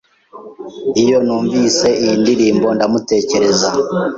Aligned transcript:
Iyo 1.03 1.17
numvise 1.25 1.87
iyi 2.03 2.15
ndirimbo, 2.21 2.67
ndamutekereza. 2.75 3.69